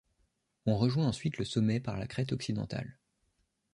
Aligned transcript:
On 0.65 0.77
rejoint 0.77 1.05
ensuite 1.05 1.37
le 1.37 1.45
sommet 1.45 1.79
par 1.79 1.99
la 1.99 2.07
crête 2.07 2.31
occidentale. 2.31 2.97